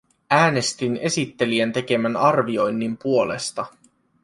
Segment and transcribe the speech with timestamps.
[0.31, 3.65] Äänestin esittelijän tekemän arvioinnin puolesta.